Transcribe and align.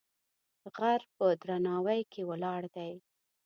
غر 0.75 1.01
په 1.15 1.25
درناوی 1.41 2.01
کې 2.11 2.21
ولاړ 2.29 2.61
دی. 2.75 2.93